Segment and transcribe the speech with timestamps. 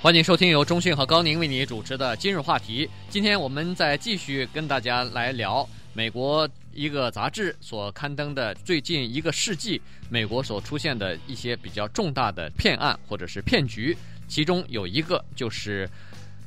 [0.00, 2.88] 欢迎收听由中讯和高宁为你主持的今日话题。
[3.10, 13.94] 今天我们再继续跟大家来聊美国一个杂志所刊登的最近一个世纪美国所出现的一些比较重大的骗案或者是骗局。
[14.28, 15.90] 其中有一个就是，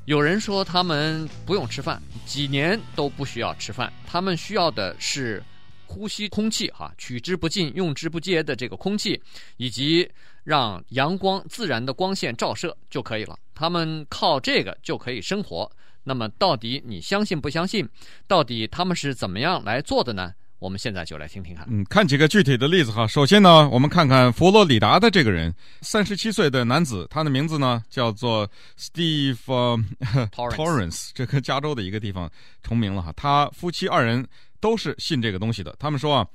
[0.06, 5.44] 有人说他们不用吃饭，几年都不需要吃饭，他们需要的是
[5.86, 9.22] 呼吸空气哈，取之不尽、用之不竭的这个空气，
[9.58, 10.10] 以及
[10.44, 13.38] 让阳光自然的光线照射就可以了。
[13.54, 15.72] 他们靠这个就可以生活。
[16.04, 17.88] 那么到底你相信不相信？
[18.28, 20.34] 到底他们是怎么样来做的呢？
[20.60, 21.66] 我们现在就来听听看。
[21.70, 23.08] 嗯，看几个具体的例子哈。
[23.08, 29.84] 首先呢，我们看看佛罗里达的这个人，三十七岁的男子，他的名字呢叫做 Steve、uh,
[30.30, 32.30] Torrance，这个加州的一个地方
[32.62, 33.14] 重名了哈。
[33.16, 34.28] 他夫妻二人。
[34.62, 35.76] 都是信这个东西的。
[35.80, 36.28] 他们说啊，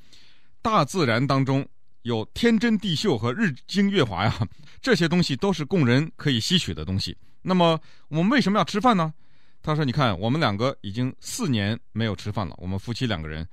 [0.61, 1.65] 大自然当中
[2.07, 4.49] 有天真地秀和日精月华呀，
[4.81, 7.17] 这些东西都是供人可以吸取的东西。
[7.43, 7.77] 那么
[8.07, 9.13] 我们为什么要吃饭呢？
[9.61, 12.55] 他说：“你看，我们两个已经四年没有吃饭了。
[12.59, 13.45] 我们夫妻两个人，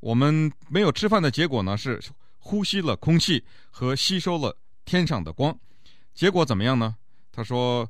[0.00, 2.02] 我们没有吃饭的结果呢，是
[2.40, 5.56] 呼吸了空气和吸收了天上的光。
[6.14, 6.96] 结果怎么样呢？
[7.30, 7.88] 他说，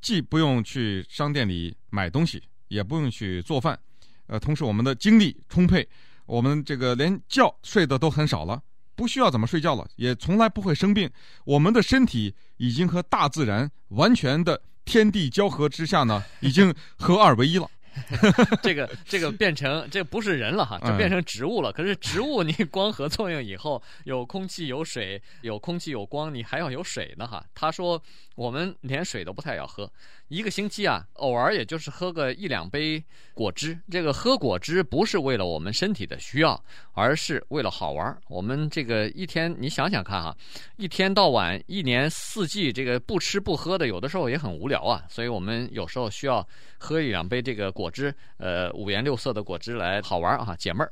[0.00, 3.78] 既不用去商店里买东西，也不用去做饭。”
[4.26, 5.88] 呃，同时我们的精力充沛，
[6.24, 8.60] 我们这个连觉睡的都很少了，
[8.96, 11.08] 不需要怎么睡觉了，也从来不会生病。
[11.44, 17.70] 我们的身体已经和大自然完全的天地交合之下呢，已经合二为一了。
[18.62, 21.72] 这个这个变成这不是人了哈，这变成植物了。
[21.72, 27.44] 可是植物你 光合作用以后，有空气有水，有空气有光，你还要有水呢哈。
[27.54, 28.00] 他说
[28.34, 29.90] 我们连水都不太要喝，
[30.28, 33.78] 一个星期啊，偶尔也就是喝个一两杯果汁。
[33.90, 38.14] 这个喝果汁不是为了我们身体的需要，而是为了好玩。
[38.28, 40.36] 我们这个一天你想想看哈，
[40.76, 45.02] 一天到晚一年四季这个不吃不喝的，有的时候也很无聊啊。
[45.08, 47.85] 所以我们有时候需要喝一两杯这个果。
[47.86, 50.90] 果汁，呃，五颜六色的果汁来好玩啊，解闷儿。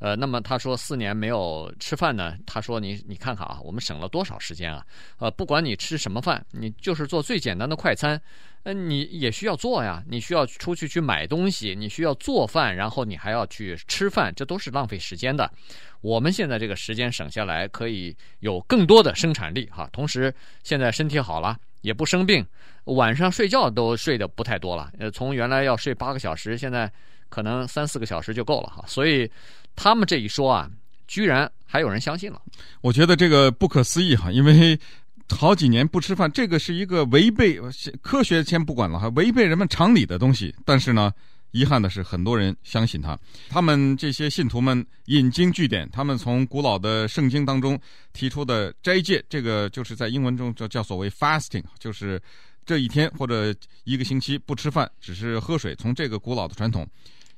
[0.00, 4.84] 呃，那么他说四年没有吃饭呢，他说你你看看啊，我们省了多少时间啊？
[5.18, 8.20] 呃，不管你吃什么饭，你就是做最简单的快餐，
[8.64, 15.48] 呃，你也需要做呀，你需要出去去买东西，你需要做饭，然后你还要去吃饭，这都是浪费时间的。
[16.00, 19.88] 我们现在这个时间省下来，可以有更多的生产力哈。
[19.92, 20.34] 同时，
[20.64, 21.56] 现在身体好了。
[21.84, 22.42] 也不生病，
[22.84, 24.90] 晚上睡觉都睡得不太多了。
[24.98, 26.90] 呃，从原来要睡八个小时，现在
[27.28, 28.84] 可能三四个小时就够了哈。
[28.86, 29.30] 所以
[29.74, 30.70] 他们这一说啊，
[31.06, 32.40] 居然还有人相信了。
[32.80, 34.78] 我觉得这个不可思议哈，因为
[35.30, 37.60] 好几年不吃饭，这个是一个违背
[38.02, 40.54] 科学，先不管了哈，违背人们常理的东西。
[40.64, 41.12] 但是呢。
[41.54, 43.16] 遗憾的是，很多人相信他。
[43.48, 47.80] 他们这些信徒们引经据典，他们从古老的圣经当中
[48.12, 52.20] 提出的斋戒，这个就是在英文中叫叫所谓 fasting，就是
[52.64, 53.54] 这一天或者
[53.84, 55.74] 一个星期不吃饭，只是喝水。
[55.74, 56.88] 从这个古老的传统，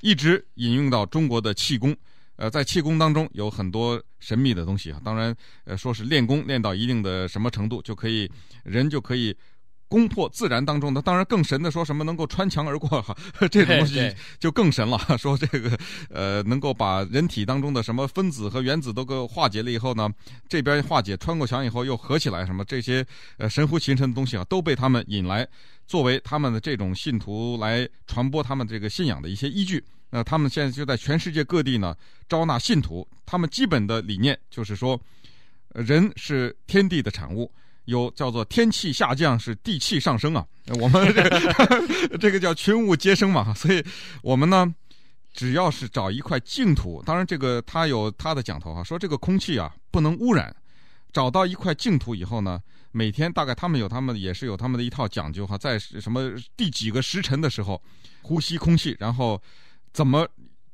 [0.00, 1.96] 一直引用到中国的气功。
[2.36, 5.00] 呃，在气功当中有很多神秘的东西啊。
[5.04, 5.34] 当然，
[5.64, 8.30] 呃，说是练功练到一定的什么程度，就可以
[8.64, 9.34] 人就可以。
[9.88, 13.16] 攻破自然当中的，当然更神的，说什么能够穿墙而过哈，
[13.50, 14.98] 这种东西就更神了。
[15.16, 15.78] 说这个
[16.10, 20.08] 呃，能够把人体当中的什么分子和原子都给化解了以后呢，
[20.48, 25.46] 这边化解穿过墙以后又合起来，什么这些呃神乎其神的东西啊，都被他们引来
[25.86, 29.82] 作为他们的这种信徒来传播他们这个信仰的一些依据。
[30.10, 31.94] 那他们现在就在全世界各地呢
[32.28, 35.00] 招纳信徒，他们基本的理念就是说，
[35.74, 37.50] 人是天地的产物。
[37.86, 40.46] 有叫做天气下降是地气上升啊，
[40.80, 43.82] 我们这个 这个叫群物皆生嘛，所以
[44.22, 44.72] 我们呢，
[45.32, 50.54] 只要是找一块净土，当然这个他有他的讲头哈，说这个空气啊不能污染，
[51.12, 52.60] 找到一块净土以后呢，
[52.90, 57.80] 每天大概他们有他们也是有他们的一套讲究哈，在什么第几个时辰的时候
[58.22, 59.40] 呼吸空气，然后
[59.92, 60.26] 怎么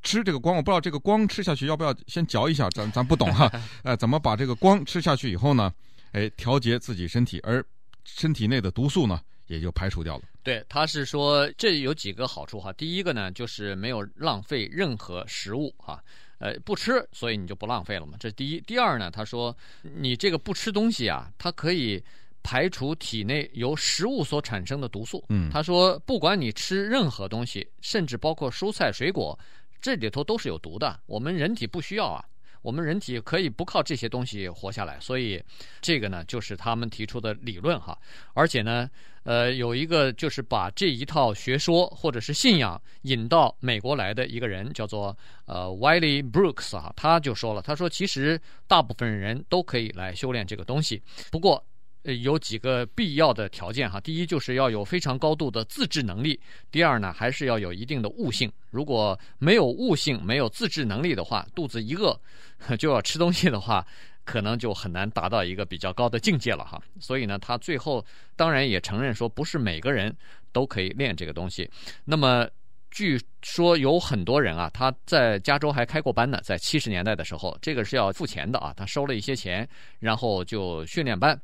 [0.02, 3.52] 吃这个光，我不知道这个光吃下去要不要先嚼一下，咱咱不懂哈，
[3.84, 5.70] 呃，怎么把这个光吃下去以后呢？
[6.12, 7.64] 哎，调节自己身体，而
[8.04, 10.22] 身体内的毒素呢，也就排除掉了。
[10.42, 12.72] 对，他是说这有几个好处哈。
[12.72, 16.02] 第一个呢，就是没有浪费任何食物哈，
[16.38, 18.16] 呃，不吃，所以你就不浪费了嘛。
[18.18, 18.60] 这是第一。
[18.62, 22.02] 第二呢，他说你这个不吃东西啊，它可以
[22.42, 25.24] 排除体内由食物所产生的毒素。
[25.28, 29.38] 嗯，他说不管你吃任何东西，甚至包括蔬菜水果，
[29.80, 32.24] 这里头都是有毒的，我们人体不需要啊。
[32.62, 35.42] 我们人体可以不靠这些东西活下来，所以
[35.80, 37.98] 这个呢就是他们提出的理论哈。
[38.32, 38.88] 而且呢，
[39.24, 45.16] 呃，有一个就是把这一套学说或者是信仰引到美国来的一个人叫做
[45.46, 51.62] 呃 Wiley Brooks 哈，他就说了，他说其实大部分人都可以来修炼这个东西，不过
[52.04, 54.00] 呃，有几个必要的条件哈。
[54.00, 56.34] 第一，就是要有非常高度的自制能力；
[56.70, 58.50] 第二呢，还是要有一定的悟性。
[58.70, 62.18] 如果没有悟性、没有自制能力的话，肚子一饿
[62.78, 63.86] 就要吃东西的话，
[64.24, 66.82] 可能就很难达到一个比较高的境界了哈。
[66.98, 68.04] 所以呢，他最后
[68.34, 70.12] 当然也承认说，不是每个人
[70.50, 71.70] 都可以练这个东西。
[72.04, 72.48] 那么，
[72.90, 78.74] 据说有很多人啊，他在加州还开过班呢，在七十年代的时候，这个是要付钱的啊。
[78.76, 79.68] 他收了一些钱，
[80.00, 81.40] 然后就训练班。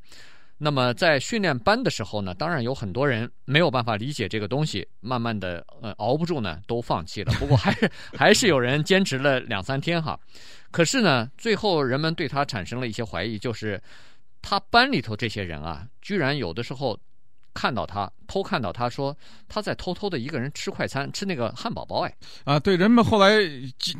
[0.58, 7.32] 那么在训练班的时候呢，当然有很多人没有办法理解这个东西，慢慢的呃熬不住呢，都放弃了。
[7.34, 10.18] 不过还是还是有人坚持了两三天哈。
[10.70, 13.80] 可是呢，最后人们对他产生了一些怀疑，就是
[14.42, 16.98] 他班里头这些人啊，居然有的时候。
[17.54, 19.16] 看到他偷看到他说
[19.48, 22.14] 他在偷偷的一个人吃快餐，吃那个汉堡包哎
[22.44, 23.32] 啊，对，人们后来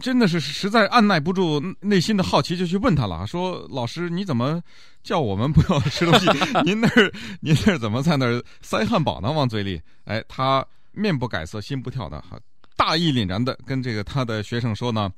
[0.01, 4.63] 真的是实在按捺不住内心的好奇，就去问他了，说老师你怎么
[5.09, 6.27] 叫我们不要吃东西？
[6.67, 7.11] 您那儿
[7.41, 9.33] 您那儿怎么在那儿塞汉堡呢？
[9.33, 9.81] 往嘴里？
[10.05, 10.63] 哎，他
[10.93, 12.39] 面不改色心不跳的哈，
[12.77, 15.11] 大义凛然的跟这个他的学生说呢。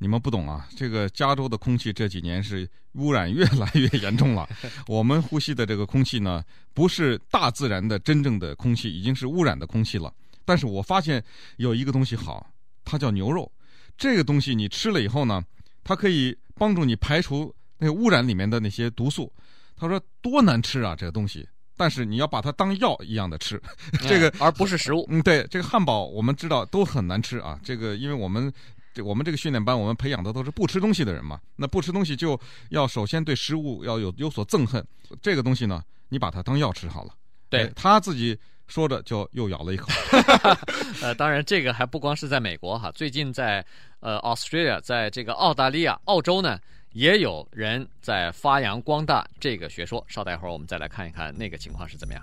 [0.00, 4.48] 你们不懂啊，这个加州的空气这几年是污染越来越严重了。
[4.86, 6.40] 我们呼吸的这个空气呢，
[6.72, 10.14] 不是大自然的真正的空气，已经是污染的空气了。
[10.44, 11.20] 但是我发现
[11.56, 12.48] 有一个东西好，
[12.84, 13.50] 它叫牛肉。
[13.96, 15.42] 这个东西你吃了以后呢，
[15.82, 19.32] 它可以帮助你排除那个污染里面的那些毒素。
[19.76, 23.62] 他说多难吃啊，这个东西，但是你要把它当药一样的吃，
[24.08, 25.06] 这个而不是食物。
[25.08, 27.58] 嗯，对，这个汉堡我们知道都很难吃啊。
[27.62, 28.52] 这个因为我们
[28.92, 29.04] 这。
[29.04, 31.38] 我们这个训练班，我们培养的都是不吃东西的人嘛。
[31.54, 32.36] 那不吃东西，就
[32.70, 34.84] 要首先对食物要有有所憎恨。
[35.22, 37.14] 这个东西呢，你把它当药吃好了。
[37.48, 38.36] 对，他自己
[38.66, 39.88] 说着，就又咬了一口。
[41.00, 43.64] 呃，当然，这个还不光是在美国哈，最近在
[44.00, 46.58] 呃 Australia，在这个澳大利亚、澳洲呢，
[46.98, 50.04] 也有人在发扬光大这个学说。
[50.08, 52.20] 稍待会儿，我们再来看一看那个情况是怎么样。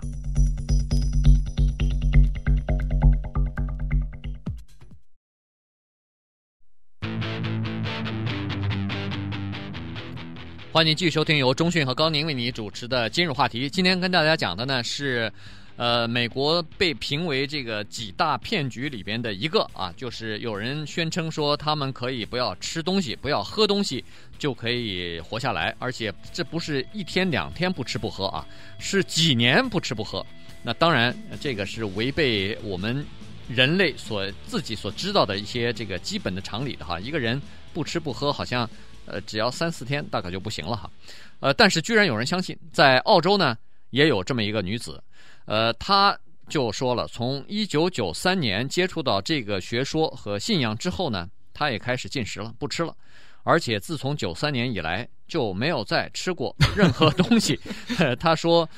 [10.70, 13.70] 欢迎继续收听由中讯和高宁为你主持的今日话题。
[13.70, 15.32] 今天跟大家讲的呢是，
[15.76, 24.04] 呃，美国被评为这个几大骗局里边的一个啊，就是有人宣称说他们可以不要吃东西、不要喝东西
[24.38, 28.46] 就可以活下来，而且这不是一天两天不吃不喝啊，
[28.78, 30.24] 是几年不吃不喝。
[30.62, 33.04] 那当然，这个是违背我们
[33.48, 36.98] 人类所自己所知道的一些这个基本的常理的哈。
[36.98, 37.40] 一个人
[37.72, 38.68] 不吃不喝，好像。
[39.08, 40.90] 呃，只要三四天，大概就不行了哈。
[41.38, 43.56] 呃，但是居然有人相信，在澳洲呢，
[43.90, 45.00] 也有这么一个女子，
[45.46, 46.16] 呃，他
[46.48, 52.94] 就说了，从一九九三年接触到这个学说和信仰之后呢，他也开始禁食了，不吃了，
[53.42, 57.58] 而且自从九三年以来就没有再吃过任何东西。
[58.20, 58.68] 他说，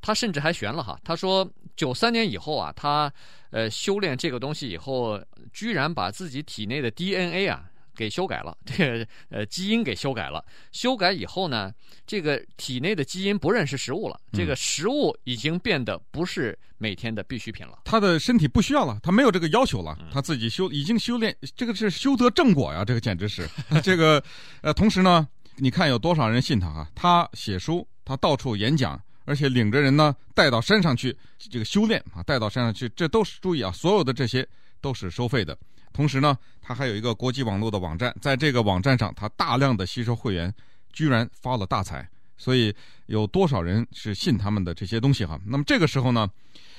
[0.00, 3.12] 他甚至还悬了哈，他说九三年以后啊，他
[3.50, 5.18] 呃修炼这个东西以后，
[5.52, 7.70] 居然把自己体内的 DNA 啊。
[7.96, 10.44] 给修改了，这个呃基因给修改了。
[10.70, 11.72] 修改以后呢，
[12.06, 17.80] 这个体内的基因不认识食物了，这个食物已经变得不是每天的必需品了。
[17.84, 23.48] 他的身体不需要了，他没有这个要求了，他自己修已经修炼，这个是修得正果呀，这个简直是
[23.82, 24.22] 这个
[24.60, 25.26] 呃，同时呢，
[25.56, 26.88] 你看有多少人信他啊？
[26.94, 34.46] 他写书，他到处演讲，而且领着人呢带到山上去这个修炼啊，带到山上去，这都是注意啊，所有的这些
[34.80, 35.56] 都是收费的。
[35.96, 40.52] 同时呢，他还有一个国际网络的网站，在这个网站上，他大量的吸收会员，
[40.92, 42.06] 居然发了大财。
[42.36, 42.74] 所以
[43.06, 45.40] 有多少人是信他们的这些东西哈？
[45.46, 46.30] 那么这个时候呢，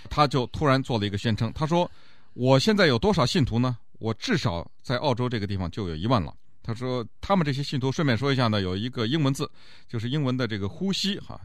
[0.07, 1.89] 他就突然做了一个宣称，他说
[2.35, 3.75] ：“我现在有多少信徒呢？
[3.97, 6.31] 我至少在澳洲这个地方就有一万了。”
[6.61, 9.49] 他说：“他们这些信徒，顺便说一下呢，有一个英文字，
[9.89, 11.41] 就是英文的这个呼吸哈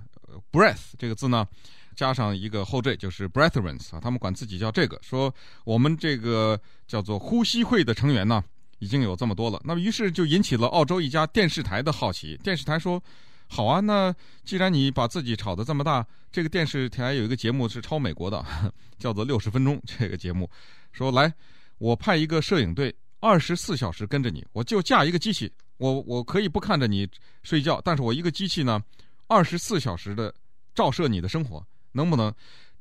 [0.52, 1.48] ，breath 这个字呢。”
[1.94, 5.34] 加上一个后缀，就是 Brethrens 啊，他们管自己叫这个，说
[5.64, 8.42] 我们这个叫做呼吸会的成员呢，
[8.78, 9.60] 已经有这么多了。
[9.64, 12.36] 那么于是就引起了澳洲一家电视台的好奇。
[12.42, 13.02] 电视台说
[13.46, 18.44] ：“好啊，那既然你把自己炒得这么大，这个电视台有一个节目是超美国的，
[18.98, 20.48] 叫做《六十分钟》这个节目，
[20.92, 21.32] 说来，
[21.78, 27.06] 我派一个摄影队，二十四小时跟着你，我就架一个机器，我我可以不看着你
[27.42, 28.82] 睡觉，但是我一个机器呢，
[29.26, 30.34] 二十四小时的
[30.74, 32.32] 照射你的生活。”能不能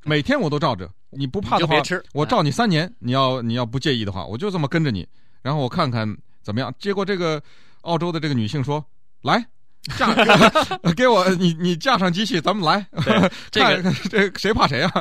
[0.04, 0.90] 每天我都照着？
[1.12, 1.76] 你不怕的话，
[2.14, 2.92] 我照你三年。
[3.00, 5.08] 你要你要不介意的话，我就这么跟着你，
[5.42, 6.08] 然后我看看
[6.42, 6.74] 怎么样。
[6.80, 7.42] 结果这个
[7.82, 8.84] 澳洲的这个女性说
[9.24, 9.46] ：“来，
[9.98, 10.16] 架
[10.96, 12.88] 给我你你架上机器，咱们来。
[13.52, 14.92] 这个这谁怕谁啊？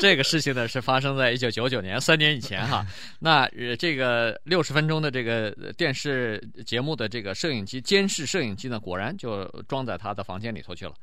[0.00, 2.86] 这个事情呢是发生在一九九九年，三年以前哈。
[3.18, 10.94] 那呃这个六十分钟的这个电视节目的这个摄影机监视摄影机呢，果然就装在他的房间里头去了。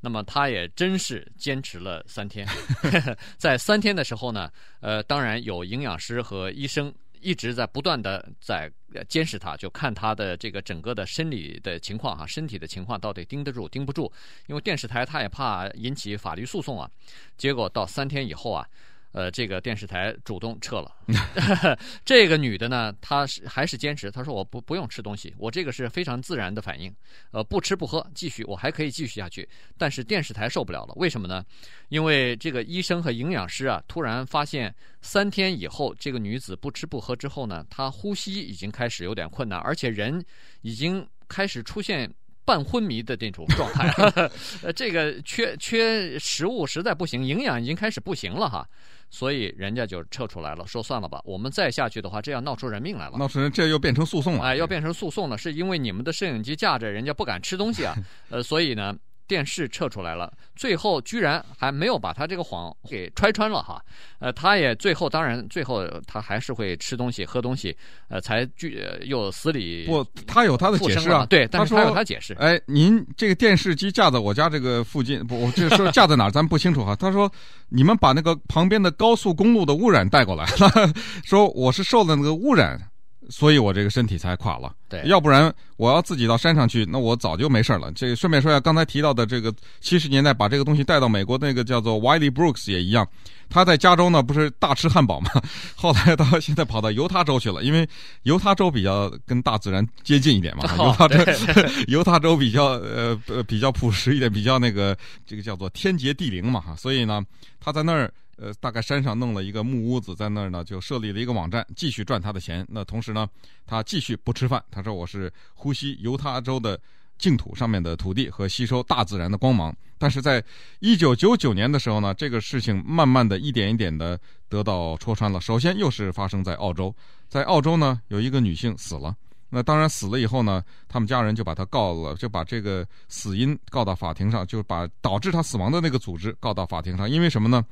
[0.00, 2.46] 那么他也真是坚持了三天，
[3.36, 4.50] 在三天的时候呢，
[4.80, 6.94] 呃，当然有营养师和医生。
[7.20, 8.70] 一直在不断的在
[9.08, 14.08] 监视他，就看他的这个整个的生理的情况哈，身体的情况到底盯得住盯不住？
[14.46, 16.88] 因为电视台他也怕引起法律诉讼啊。
[17.36, 18.64] 结果到三天以后啊。
[19.12, 20.94] 呃，这个电视台主动撤了。
[22.04, 26.94] 这个女的呢，她是还是坚持，她说我不不用吃东西，我这个是非常自然的反应。
[27.30, 29.48] 呃，不吃不喝，继续，我还可以继续下去。
[29.76, 31.44] 但是电视台受不了了，为什么呢？
[31.88, 40.24] 因为这个医生和营养师啊，突然发现三天以后，这个女子不吃不喝之后呢，她呼吸已经开始有点困难，而且人
[40.60, 42.12] 已经开始出现。
[42.44, 43.92] 半昏迷的这种状态，
[44.64, 48.66] 呃，这个缺缺食物实在不行，营养已经开始不行了哈，
[49.10, 53.18] 所以人家就撤出来了，说算了吧，我们再下去的话，这样闹出人命来了。
[53.18, 54.42] 闹出人，这又变成诉讼了。
[54.42, 57.94] 哎，要变成诉讼了，是因为你们的摄影机架着，人家不敢吃东西啊，
[58.30, 58.96] 呃，所以呢。
[59.28, 63.80] 电视撤出来了，最后居然还没有把他这个谎给拆穿了哈，
[64.18, 67.76] 呃，他也最后当然最后他还是会吃东西喝东西，
[68.08, 77.30] 呃，才据又死里不，他有他的解释啊，对，但是他有他解释，哎，您这个电视机架在我家这个附近，不，我这说架在哪儿咱不清楚哈，他说
[77.68, 80.92] 你们把那个旁边的高速公路的污染带过来了，
[81.22, 82.80] 说我是受了那个污染。
[83.28, 87.92] 所以我这个身体才垮了，对，要不然我要自己到山上去，那我早就没事了。
[87.92, 93.06] 这个顺便说一下，刚才提到的这个七十年代把这个东西带到美国，那个叫做 Wiley Brooks 也一样，
[93.50, 95.30] 他在加州呢不是大吃汉堡嘛，
[95.76, 97.86] 后来到现在跑到犹他州去了，因为
[98.22, 101.16] 犹他州比较跟大自然接近一点嘛，犹他州
[101.88, 107.22] 犹他州比较呃呃比较朴实一点，比较那个这个叫做天杰地灵嘛哈，所以呢
[107.60, 108.10] 他在那儿。
[108.40, 112.64] 呃，大概山上弄了一个木屋子，在那儿呢，就设立了一个网站，继续赚他的钱。
[112.70, 113.28] 那同时呢，
[113.66, 114.62] 他继续不吃饭。
[114.70, 116.80] 他说：“我是呼吸犹他州的
[117.18, 120.42] 净土上面的土地和吸收大自然的光芒。”但是在
[120.78, 124.16] 一九九九年的时候呢，这个事情慢慢的一点一点的
[124.48, 125.40] 得到戳穿了。
[125.40, 126.94] 首先又是发生在澳洲，
[127.28, 129.12] 在澳洲呢，有一个女性死了。
[129.50, 137.10] 那当然死了以后呢，他们家人就把他告了，就把这个死因告到法庭上，就把导致他死亡的那个组织告到法庭上。
[137.10, 137.64] 因为什么呢？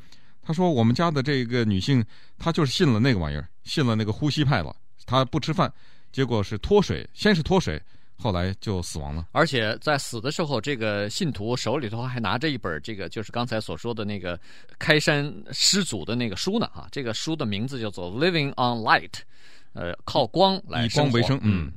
[0.47, 2.05] 他说：“我们家的这个女性，
[2.39, 4.73] 她就是信了那个玩意儿，信了那个呼吸派了。
[5.05, 5.73] 她不吃饭，
[6.13, 7.83] 结果是脱水，先是脱水，
[8.17, 9.27] 后来就死亡了。
[9.33, 14.39] 而且在死的时候，这个信徒手里头还拿着一本这个，就是刚才所说的那个
[14.79, 16.67] 开山师祖的那个书呢。
[16.67, 19.11] 啊，这个书的名字叫做《Living on Light》，
[19.73, 21.41] 呃，靠光来以光为生。
[21.43, 21.73] 嗯。”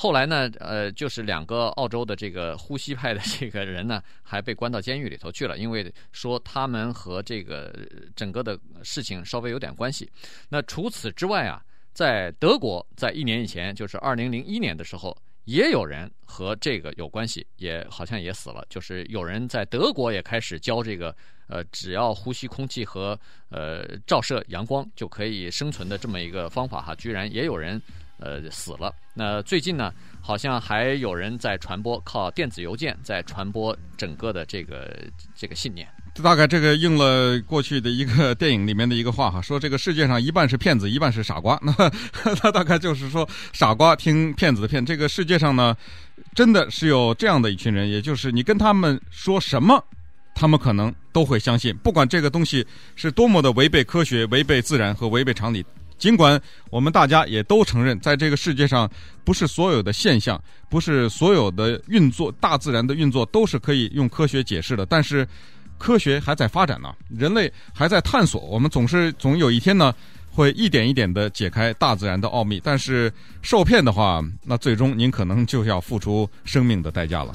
[0.00, 7.74] 后来呢，呃，就是两个澳洲的这个呼吸派的这个人呢， 还被关到监狱里头去了，因为说他们和这个
[8.14, 10.08] 整个的事情稍微有点关系。
[10.48, 11.60] 那除此之外啊，
[11.92, 18.64] 在德国，在一年以前，就是二零零一年的时候，也有人和这个有关系，也好像也死了。
[18.70, 21.12] 就是有人在德国也开始教这个，
[21.48, 27.82] 呃，只要呼吸空气和呃照射阳光就可以生存的这么一个方法哈，居然也有人。
[28.18, 28.94] 呃，死了。
[29.14, 34.94] 那最近呢，好像还有人在传播，靠电子邮件在传播整个的这个
[35.34, 35.88] 这个信念。
[36.22, 41.56] 大概这个应了过去的一个电影里面的一个话哈，说这个世界上一半是骗子，一半是傻瓜。
[41.62, 41.72] 那
[42.34, 44.84] 他大概就是说，傻瓜听骗子的骗。
[44.84, 45.76] 这个世界上呢，
[46.34, 49.80] 真的是有这样的一群人，也就是你跟他们说什么，
[50.34, 55.64] 他们可能都会相信，不管这个东西是多么的违背科学、违背自然和违背常理。
[55.98, 56.40] 尽管
[56.70, 58.88] 我们大家也都承认，在这个世界上，
[59.24, 60.40] 不是所有的现象，
[60.70, 64.86] 不是所有的运作，大自然的运作都是可以用科学解释的。
[64.86, 65.26] 但是，
[65.76, 68.40] 科学还在发展呢，人类还在探索。
[68.42, 69.94] 我们总是总有一天呢，
[70.30, 72.60] 会一点一点的解开大自然的奥秘。
[72.62, 73.12] 但是，
[73.42, 77.32] 受骗的话，那最终您可能就要付出生命的代价了。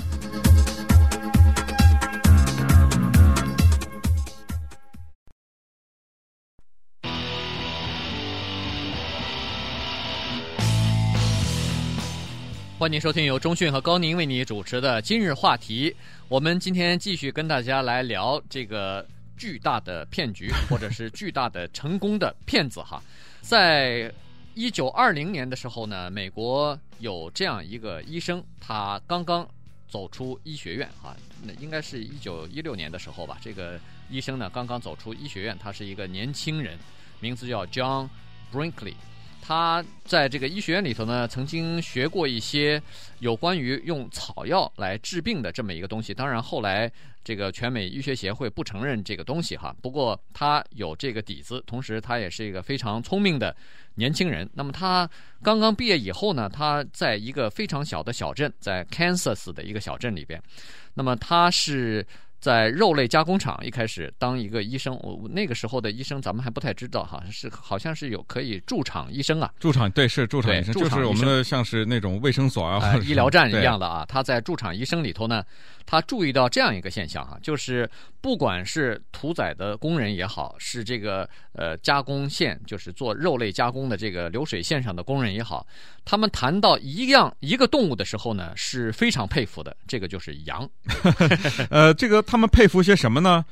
[12.83, 15.95] 欢迎收听由中讯和高宁为你主持的今日话题。
[16.27, 23.01] 我们今天继续跟大家来聊这个巨大的骗局，或者是巨大的成功的骗子哈。
[23.39, 24.13] 在
[24.53, 29.47] 一九二零年的时候呢，美国有这样一个医生，他刚刚
[29.87, 33.37] 走出医学院哈，那应该是一九一六年的时候吧。
[33.41, 36.77] 这个医生呢，刚刚走出医学院，他是一个年轻人，
[37.21, 38.09] 名字叫 John
[38.51, 38.95] Brinkley。
[39.45, 42.81] 他在这个医学院里头呢，曾经学过一些
[43.19, 46.13] 有关于用草药来治病的这么一个东西。
[46.13, 46.89] 当然后来
[47.25, 49.75] 这个全美医学协会不承认这个东西哈。
[49.81, 53.53] 不过他有这个底子，同时他也是一个非常聪明的
[53.95, 54.49] 年轻人。
[54.53, 55.09] 那么他
[55.41, 60.41] 刚刚毕业以后呢，他在一个非常小的小镇，在 Kansas 的一个小镇里边。
[60.93, 62.07] 那么他是。
[62.43, 74.05] 在肉类加工厂一开始当一个医生，我那个时候的医生咱们还不太知道哈，是好像是有可以驻场医生啊，驻场对是驻场医生，就是我们的像是那种卫生所啊、呃、医疗站一样的啊。
[74.05, 75.41] 他在驻场医生里头呢，
[75.85, 85.65] 他注意到这样一个现象哈，就是不管是屠宰的工人也好，是这个呃加工线，就是做肉类加工的这个流水线上的工人也好，
[86.05, 90.69] 他们谈到一样一个动物的时候呢，是非常佩服的，这个就是羊。
[91.69, 92.21] 呃，这个。
[92.23, 93.45] 他们佩服些什么呢？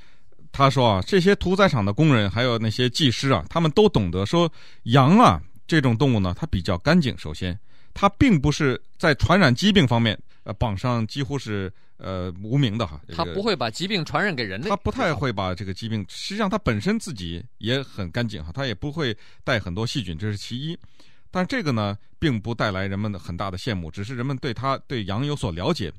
[0.52, 4.52] 他说啊，这些屠宰场的工人，还有那些技师啊，他们都懂得说，
[4.84, 7.18] 羊啊这种动物呢，它比较干净。
[7.18, 7.58] 首先，
[7.94, 13.00] 它并不是在传染疾病方面，呃，榜上几乎是呃无名的哈。
[13.16, 14.70] 它不会把疾病传染给人类。
[14.70, 20.78] 它不太会把这个疾病，实际上它本身自己也很干净哈，它也不会带很多细菌，这是其一。
[21.32, 25.92] 但这个呢，并不带来人们的很大的羡慕，只是人们对他对羊有所了解。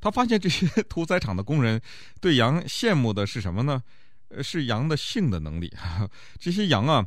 [0.00, 1.80] 他发现这些 屠宰场的工人
[2.20, 3.82] 对羊羡慕的是什么呢？
[4.28, 5.72] 呃，是羊的性的能力。
[6.38, 7.06] 这些羊啊，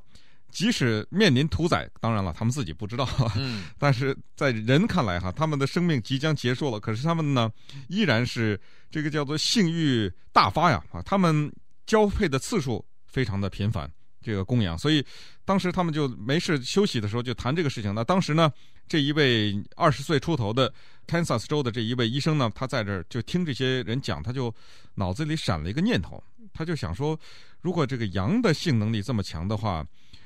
[0.50, 6.80] 即使面临屠宰，当然了，他们自己不知道，嗯， 但是在人看来哈，他们的生命即将结束了。
[6.80, 7.52] 可是他们呢，
[7.90, 11.52] 依然是这个叫做性欲大发呀啊，他们
[11.86, 13.92] 交配的次数非常的频繁。
[14.28, 15.02] 这个供养，所以
[15.46, 17.96] 当时他们就没事休息的时候就谈这个事情。
[17.96, 18.52] 那当时呢，
[18.86, 20.74] 这一位二十岁出头的
[21.08, 24.54] Kansas 州的这一位医生呢，他在这儿就听这些人讲，他就
[24.96, 26.22] 脑子里闪了一个念头，
[26.54, 27.18] 他就想说，
[27.62, 29.86] 如果这个羊的性能力这么强的话，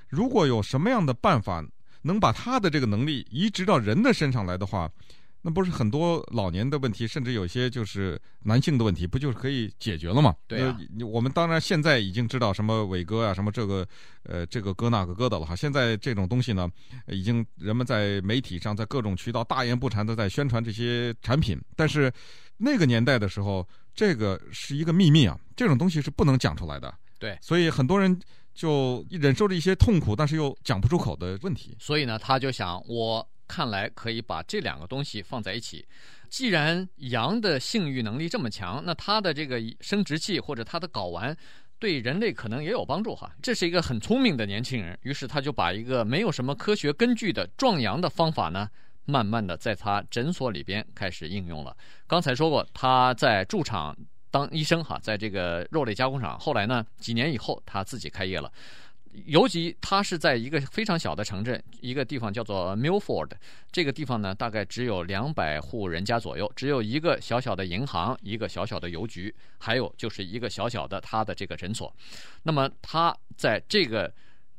[0.10, 1.63] 如果有什么样的办法
[2.01, 4.91] 能把他的这个能力移植到人的身上来的话。
[5.43, 10.36] 那不是很多老年的问题，甚至有些就是男性的问题，不就是可以解决了吗？
[10.48, 13.88] 对啊，我们当然现在已经知道什么伟哥啊，什么这个
[14.24, 15.55] 呃这个哥那个哥的了哈。
[15.55, 16.69] 现在这种东西呢，
[17.07, 21.60] 已经人们在媒体上，在各种渠道大言不惭的在宣传这些产品。
[21.75, 22.13] 但是
[22.57, 26.93] 那个年代的时候，这个是一个秘密啊，这种东西是不能讲出来的。
[27.17, 28.15] 对，所以很多人
[28.53, 31.75] 就忍受着一些痛苦，但是又讲不出口的问题。
[31.79, 33.27] 所以呢，他就想我。
[33.51, 35.85] 看来可以把这两个东西放在一起。
[36.29, 41.35] 既然羊的性欲能力这么强，那它的这个生殖器或者它的睾丸
[41.77, 43.29] 对人类可能也有帮助哈。
[43.42, 48.70] 这是一个很聪明的年轻人，于是他就把一个没有什么科学根据的壮阳的方法呢，
[49.03, 51.75] 慢慢的在他诊所里边开始应用了。
[52.07, 53.94] 刚才说过，他在驻场
[54.29, 56.40] 当医生哈，在这个肉类加工厂。
[56.40, 58.50] 后来呢，几年以后他自己开业了。
[59.25, 63.29] 尤其他是在一个非常小的城镇，一个地方叫做 Milford，
[63.71, 71.93] 这个地方呢，大概只有两百户人家左右，只有一个小小的银行，一个小小的邮局，还有就是一个小小的他的这个诊所。
[72.43, 74.13] 那么他在这个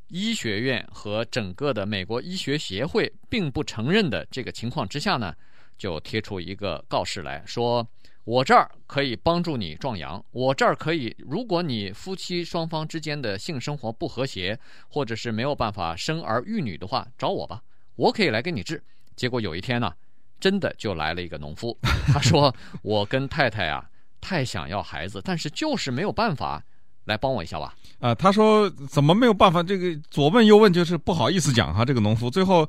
[0.09, 5.35] 医学院和整个的美国医学协会并不承认的这个情况之下呢，
[5.79, 7.87] 就贴出一个告示来说。
[8.25, 14.57] 我这儿可以帮助你壮阳，我这儿可以，如果你夫妻双方之间的性生活不和谐，
[14.89, 17.63] 或者是没有办法生儿育女的话，找我吧，
[17.97, 18.81] 我可以来给你治。
[19.17, 19.93] 结果有一天呢，
[20.39, 21.77] 真的就来了一个农夫，
[22.13, 26.63] 他说：“我跟太太啊，太想要孩子，但是就是没有办法，
[27.05, 29.63] 来帮我一下吧。”啊，他说怎么没有办法？
[29.63, 31.85] 这个左问右问，就是不好意思讲哈。
[31.85, 32.69] 这个农夫最后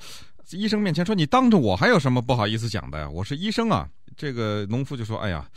[0.52, 3.10] 医生面前说：“你当着我还有什么不好意思讲的呀？
[3.10, 5.50] 我是医生啊。”这个农夫就说：“哎呀，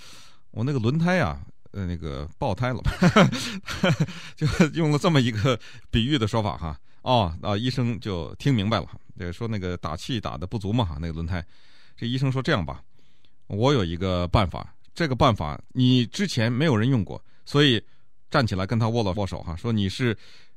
[0.50, 1.40] 我那个轮胎啊，
[1.72, 2.80] 呃，那个爆胎了，
[4.34, 5.58] 就用了这么一个
[5.90, 6.78] 比喻的说法哈。
[7.02, 11.44] 哦，啊，医生就听明白了，说那个打气打的不足嘛哈，那个轮胎。
[11.96, 12.82] 这医生说这样吧，
[13.48, 17.82] 我有一个办法，这个办法你之前没有人用过，所以
[18.36, 20.14] 站起来跟他握了握手哈，说你是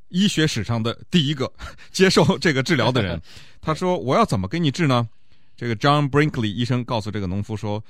[0.10, 1.50] 医学史上的第一个
[1.94, 3.18] 接受这个治疗的人。
[3.62, 5.08] 他说我要怎么给你治呢？”
[5.56, 7.82] 这个 John Brinkley 医生告诉这个农夫说：“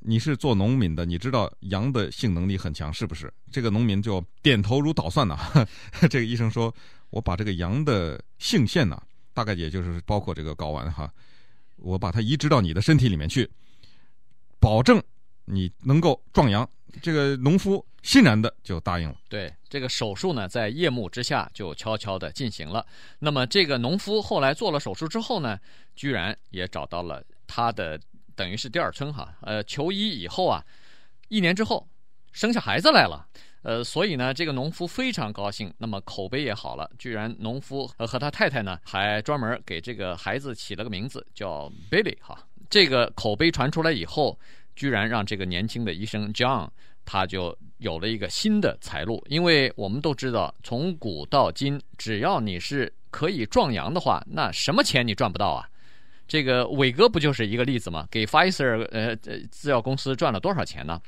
[0.00, 5.38] 你是做农民的，你知道羊的性能力很强，是不是？”这个农民就点头如捣蒜呐。
[6.10, 6.74] 这个医生说
[7.08, 9.00] ：“我把这个羊的性腺呐，
[9.32, 11.10] 大概也就是包括这个睾丸哈，
[11.76, 13.48] 我把它移植到你的身体里面去，
[14.60, 15.02] 保证
[15.46, 16.68] 你能够壮阳。”
[17.00, 19.14] 这个农夫欣然的就答应了。
[19.28, 22.84] 对，这个手术呢，在夜幕之下就悄悄的进行了。
[23.18, 25.58] 那么，这个农夫后来做了手术之后呢，
[25.94, 28.00] 居然也找到了他的
[28.34, 29.34] 等于是第二春哈。
[29.42, 30.64] 呃，求医以后啊，
[31.28, 31.86] 一年之后
[32.32, 33.26] 生下孩子来了。
[33.62, 42.38] 呃，所以呢，这个农夫非常高兴，那么口碑也好了，居然农夫和他太太呢还专门给这个孩子起了个名字叫 Billy 哈。
[42.70, 44.38] 这个口碑传出来以后，
[44.76, 46.68] 居然让这个年轻的医生 John
[47.10, 55.66] 他就有了一个新的财路，因为我们都知道，从古到今，只要你是可以壮阳的话，那什么钱你赚不到啊？
[56.26, 58.06] 这个伟哥不就是一个例子吗？
[58.10, 61.00] 给 Pfizer 呃制药公司赚了多少钱呢？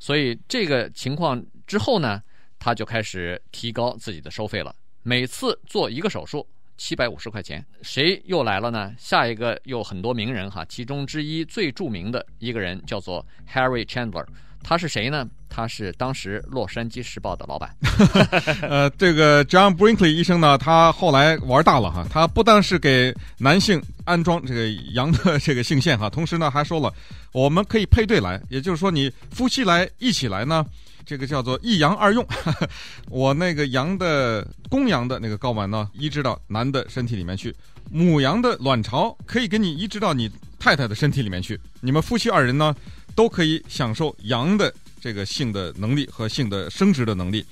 [0.00, 2.20] 所以这个情况之后呢，
[2.58, 6.44] 他就开始提高自己的收费了，每次做一个手术。
[6.76, 8.92] 七百五十块钱，谁又来了呢？
[8.98, 14.26] 下一个有很多名人哈，其中之一最著名的一个人叫做 Harry Chandler，
[14.64, 15.24] 他是谁呢？
[15.48, 17.70] 他是当时《洛杉矶时报》的老板。
[18.68, 26.92] 呃，这个 John Brinkley 医生呢，他后来玩大了哈，他不但是给男性安装这个羊的这个性腺哈，同时呢还说了，
[27.30, 30.64] 我们可以配对来，也就是说你夫妻来一起来呢。
[31.06, 32.26] 这个叫做一阳二用，
[33.10, 37.52] 我那个阳的公羊的那个睾丸呢，移植到男的身体里面去；
[37.90, 41.60] 母羊的卵巢可以给你移植到你太太的身体里面去。
[41.82, 42.74] 你们夫妻二人呢，
[43.14, 47.44] 都可以享受羊的这个性的能力和性的生殖的能力。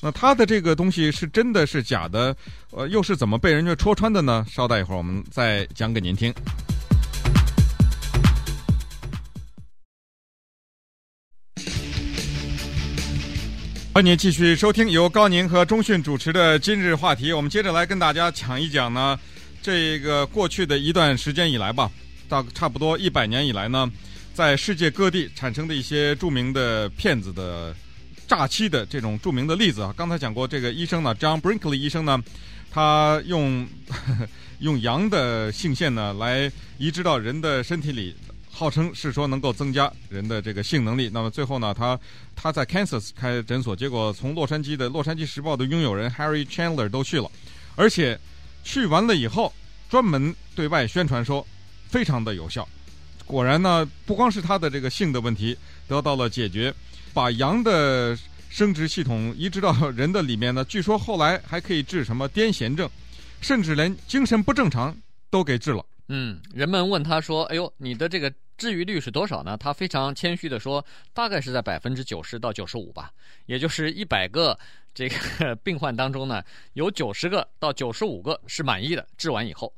[0.00, 2.34] 那他的这个东西是真的是假的？
[2.70, 4.46] 呃，又是怎么被人家戳穿的呢？
[4.48, 6.32] 稍待一会儿，我们再讲给您听。
[13.92, 17.32] 欢迎继续收听由高宁和钟迅主持的今日话题。
[17.32, 19.18] 我们接着来跟大家讲一讲呢，
[19.60, 21.90] 这个过去的一段时间以来吧，
[22.28, 23.90] 到差不多一百年以来呢，
[24.40, 27.76] 在世界各地产生的一些著名的骗子的
[28.26, 29.92] 诈欺的这种著名的例子啊。
[29.94, 32.18] 刚才讲过这个医生呢，John Brinkley 医生呢，
[32.70, 33.68] 他用
[34.60, 38.16] 用羊的性腺呢来移植到人的身体里。
[38.50, 42.00] 号称是说能够增加人的这个性能力，那么最后呢，他
[42.34, 47.30] 他在 Kansas 开诊所，结果从洛杉矶的《洛杉矶时报》的拥有人 Harry Chandler 都去了，
[47.76, 48.18] 而且
[48.64, 49.52] 去完了以后，
[49.90, 51.46] 专门对外宣传说
[51.90, 52.66] 非常的有效。
[53.30, 56.74] 果然呢，不光是他的这个性的问题得到了解决，
[57.14, 62.90] 把羊的生殖系统移植到人的里面呢，据说后来还可以治什么癫痫症，
[63.40, 64.96] 甚至连精神不正常
[65.30, 65.86] 都给治了。
[66.08, 69.56] 嗯，人们问他说：“哎呦，你的这个。”治愈率是多少呢？
[69.56, 73.10] 他非常谦虚地说，大概是在百分之九十到九十五吧，
[73.46, 74.54] 也就是一百个
[74.92, 79.72] 这个病患当中呢，有九十个到九十五个是满意的，治完以后。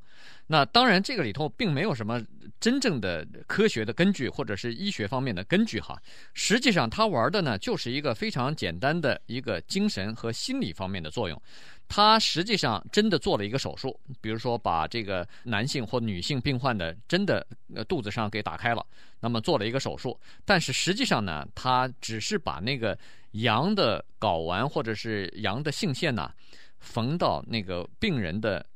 [0.52, 2.22] 那当然，这个里头并没有什么
[2.60, 5.98] 真正的科学的根据，或者是医学方面的根据哈。
[6.34, 11.40] 实际上，他玩的呢，就是一个非常简单的一个精神和心理方面的作用。
[11.88, 17.46] 他实际上真的做了一个手术，比如说把这个男性或女性病患的真的
[17.88, 18.84] 肚子上给打开了，
[19.20, 20.20] 那么做了一个手术。
[20.44, 22.98] 但是实际上呢，他只是把那个
[23.30, 26.30] 羊的睾丸或者是羊的性腺呢，
[26.78, 28.66] 缝到那个病人的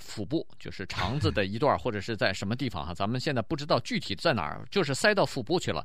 [0.00, 5.84] 腹部，就是肠子的一段或者是在什么地方哈，咱们现在不知道具体在哪儿，就是塞到腹部去了，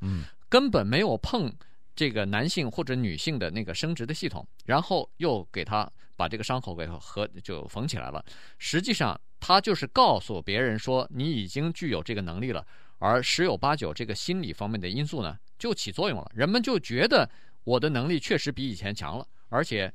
[0.50, 1.54] 根本没有碰
[1.96, 5.88] 这个男性或者女性的那个生殖的系统，然后又给他。
[6.18, 8.24] 把这个伤口给合就缝起来了。
[8.58, 12.66] 实际上，他就是告诉别人说你已经具有这个能力了，
[13.00, 16.32] 而十有八九这个心理方面的因素呢就起作用了。
[16.34, 17.30] 人们就觉得
[17.66, 19.94] 我的能力确实比以前强了，而且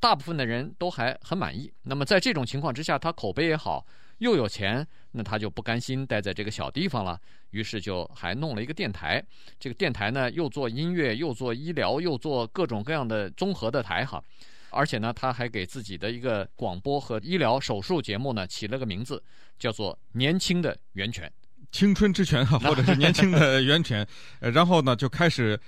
[0.00, 1.70] 大部分的人都还很满意。
[1.82, 3.86] 那么在这种情况之下，他口碑也好，
[4.18, 9.22] 又有钱，那他就不甘心待在这个小地方了，于是就还弄了一个电台。
[9.58, 14.22] 这个电台呢，又做音乐，又做医疗，又做各种各样的综合的台哈。
[14.70, 19.22] 而且呢，他还给自己的一个广播和医疗手术节目呢起了个名字，
[19.58, 21.30] 叫做“年轻的源泉”，
[21.72, 24.06] 青春之泉哈，或者是年轻的源泉。
[24.40, 25.60] 呃，然后呢，就开始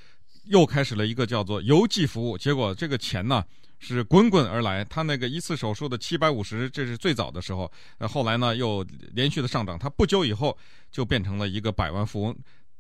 [0.45, 2.39] 又开始了一个叫做邮寄服务。
[2.39, 3.45] 结果这个钱呢
[3.83, 4.83] 是滚滚而来。
[4.85, 7.71] 他那个一次手术的七百五十，这是最早的时候。
[7.99, 9.79] 呃，后来呢又连续的上涨。
[9.79, 10.57] 他不久以后
[10.91, 12.35] 就变成了一个百万富翁。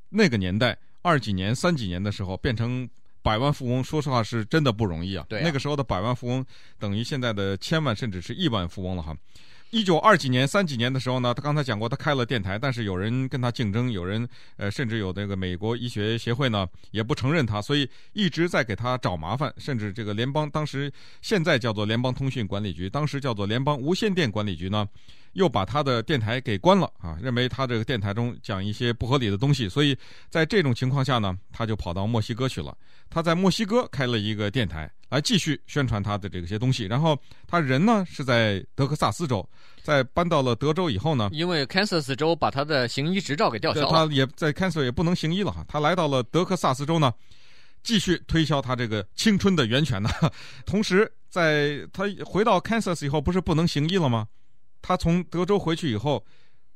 [0.08, 2.88] 那个年代二几年、三几年的时候变成。
[3.24, 5.24] 百万富翁，说实话是真的不容易啊。
[5.28, 6.44] 对啊，那个时候的百万富翁
[6.76, 9.16] 等于现在的千万甚至是亿万富翁了哈。
[9.72, 19.50] 一九二几年、三几年的时候呢，他刚才讲过，他开了电台，但是有人跟他竞争，有人呃，甚至有那个美国医学协会呢也不承认他，所以一直在给他找麻烦。
[19.56, 24.87] 甚至这个联邦当时现在叫做联邦通讯管理局，当时叫做联邦无线电管理局呢。
[25.33, 27.16] 又把他的电台给关了啊！
[27.21, 29.97] 认为他这个电台中讲一些不合理的东西，所以
[30.29, 32.77] 在这种情况下呢，他就跑到墨西哥去了。
[33.09, 36.85] 他在墨西哥开了一个电台，来继续宣传他的这些东西。
[36.85, 39.47] 然后他人呢是在德克萨斯州，
[39.83, 45.64] 在搬到了德州以后呢，因为 Kansas 州把他的行医执照给吊销了，他也在 Kansas 也不能行医了哈。
[45.68, 47.12] 他来到了德克萨斯州呢，
[47.83, 50.09] 继续推销他这个青春的源泉呢。
[50.64, 54.27] 同时，在他回到 Kansas 以后，不是不能行医了吗？
[54.83, 56.23] 他从德州回去以后，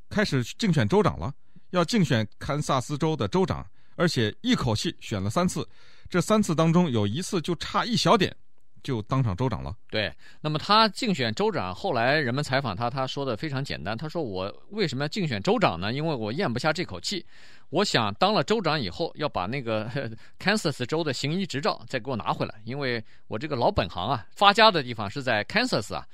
[0.09, 1.35] 开始竞选州长了，
[1.71, 3.67] 要竞选堪萨斯州的州长，
[3.97, 5.69] 而且一口气选了三次，
[6.09, 8.35] 这三次当中有一次就差一小点。
[8.83, 9.75] 就当上州长了。
[9.91, 13.99] 对，那么他竞选州长，后来人们采访他，他说的非常简单。
[13.99, 15.93] 他说：“我为什么要竞选州长呢？
[15.93, 17.27] 因为我咽不下这口气。
[17.71, 19.91] 我想当了州长以后，要把那个
[20.39, 26.07] Kansas 州的行医执照再给我拿回来，因为我这个老本行啊，发家的地方是在 Kansas 啊。”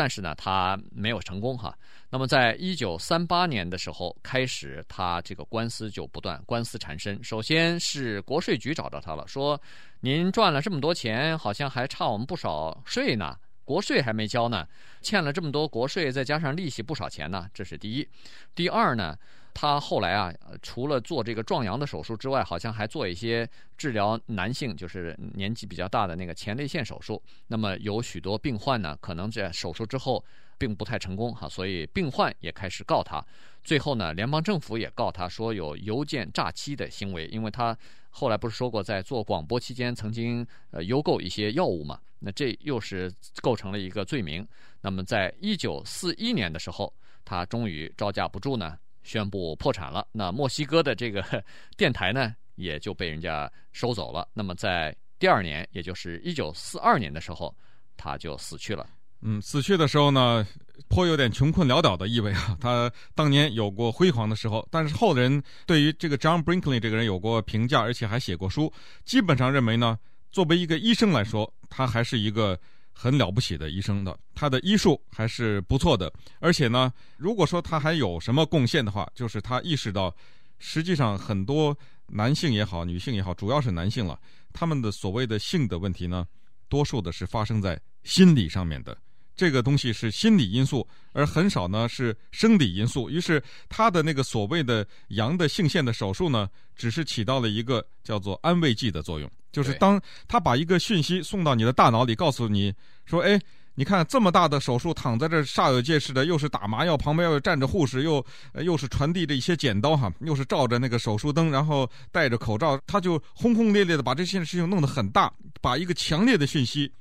[0.00, 1.76] 但是呢，他没有成功哈。
[2.08, 7.22] 那么，在一九三八年的时候开始，他这个官司就不断，官司缠身。
[7.22, 9.60] 首先是国税局找到他了，说
[10.00, 14.66] ：“您赚了这么多钱，好像还差我们不少税呢，国税还没交呢，
[15.02, 18.08] 欠了这么多国税，再加上利息不少钱呢。”这是第一。
[18.54, 19.14] 第二呢。
[19.52, 20.32] 他后来啊，
[20.62, 27.22] 除了做这个壮阳的手术之外，好像还做一些治疗男性，就是年纪比较大的那个前列腺手术。
[27.48, 30.24] 那么有许多病患呢，可能在手术之后
[30.56, 33.22] 并不太成功哈，所以病患也开始告他。
[33.62, 37.76] 最后呢，联邦政府也告他说有邮件诈欺的行为，因为他
[38.08, 42.00] 后来不是说过在做广播期间曾经呃邮购一些药物嘛？
[42.20, 44.46] 那这又是构成了一个罪名。
[44.80, 46.92] 那么在一九四一年的时候，
[47.24, 48.78] 他终于招架不住呢。
[49.10, 51.20] 宣布破产了，那墨西哥的这个
[51.76, 54.28] 电台呢，也就被人家收走了。
[54.32, 57.52] 那么在第二年，也就是一九四二年的时候，
[57.96, 58.86] 他就死去了。
[59.22, 60.46] 嗯，死去的时候呢，
[60.88, 62.56] 颇有点穷困潦倒的意味啊。
[62.60, 68.72] 他当年有过辉煌的时候，但是后人对于这个 John Brinkley 这个人有过评价，而且还写过书，
[69.04, 69.98] 基本上认为呢，
[70.30, 72.56] 作为一个医生来说，他还是一个。
[73.02, 76.12] 很了不起的医生的，他的医术还是不错的。
[76.38, 80.14] 而且呢，如果说他还有什么贡献的话，就是他意识到，
[80.58, 81.74] 实际上很多
[82.08, 84.20] 男性也好，女性也好，主要是男性了，
[84.52, 86.28] 他们的所谓的性的问题呢，
[86.68, 88.94] 多数的是发生在心理上面的。
[89.40, 93.08] 这个东西是心理因素，而很少呢是生理因素。
[93.08, 99.30] 于是他的那个所谓的阳的性腺的手术呢，只是起到了一个叫做安慰剂的作用。
[99.50, 99.98] 就是当
[100.28, 102.70] 他把一个讯息送到你的大脑里，告诉你
[103.06, 103.40] 说：“哎，
[103.76, 108.22] 你看这么大的手术，躺在这煞有介事的，又是打麻药，旁边又站着护士，又
[108.62, 116.92] 又是传递着一些剪刀哈，又是照着那个手术灯，然后戴着口罩，他就轰轰烈烈的把这件事情弄得很大，把一个强烈的讯息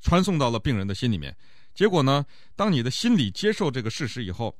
[0.00, 1.36] 传送到了病人的心里面。
[1.80, 4.54] 结果呢，当你的心理接受这个事实以后，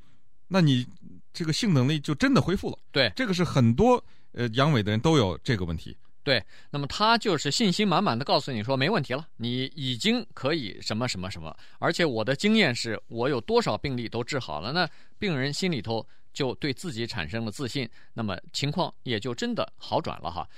[0.48, 0.86] 那你
[1.34, 2.78] 这个性能力就真的恢复了。
[2.90, 4.02] 对，这个是很多
[4.32, 5.94] 呃阳痿的人都有这个问题。
[6.22, 20.48] 对，那么他就是信心满满的告诉你说没问题了，你已经可以什么什么什么，而且我的经验是我有多少病例都治好了，那病人心里头就对自己产生了自信，那么情况也就真的好转了哈。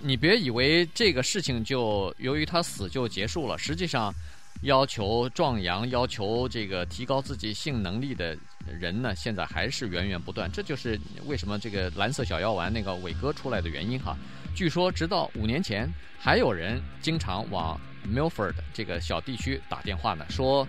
[0.00, 4.12] 你别以为这个事情就由于他死就结束了，实际上
[4.62, 14.16] 要求壮阳、要求这个提高自己性能力的人呢，现在还是源源不断，这就是为什么这个蓝色小药丸那个伟哥出来的原因哈。
[14.54, 20.66] 据说，直到五年前，还有人经常往 Milford 这个小地区打电话呢，说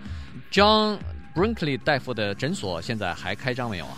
[0.51, 0.99] John
[1.33, 3.97] Brinkley 大夫的诊所现在还开张没有啊？